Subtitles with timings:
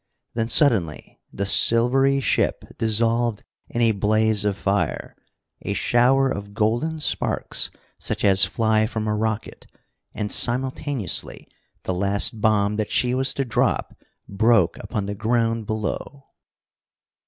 [0.33, 5.15] Then suddenly the silvery ship dissolved in a blaze of fire,
[5.61, 9.67] a shower of golden sparks such as fly from a rocket,
[10.15, 11.47] and simultaneously
[11.83, 13.95] the last bomb that she was to drop
[14.27, 16.29] broke upon the ground below.